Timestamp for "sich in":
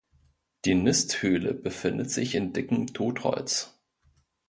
2.09-2.53